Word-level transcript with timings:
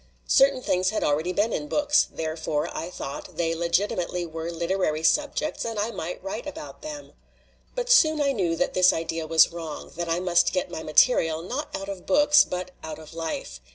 Certain 0.25 0.63
things 0.63 0.89
had 0.89 1.03
already 1.03 1.31
been 1.31 1.53
in 1.53 1.67
books; 1.67 2.07
therefore, 2.11 2.75
I 2.75 2.89
thought, 2.89 3.37
they 3.37 3.53
legitimately 3.53 4.25
were 4.25 4.49
literary 4.49 5.03
subjects 5.03 5.63
and 5.63 5.77
I 5.77 5.91
might 5.91 6.23
write 6.23 6.47
about 6.47 6.81
them. 6.81 7.13
"But 7.75 7.91
soon 7.91 8.19
I 8.19 8.31
knew 8.31 8.55
that 8.55 8.73
this 8.73 8.91
idea 8.91 9.27
was 9.27 9.51
wrong, 9.53 9.91
that 9.97 10.09
I 10.09 10.19
must 10.19 10.53
get 10.53 10.71
my 10.71 10.81
material, 10.81 11.43
not 11.43 11.69
out 11.75 11.87
of 11.87 12.07
books, 12.07 12.43
but 12.43 12.71
out 12.83 12.97
of 12.97 13.13
life. 13.13 13.61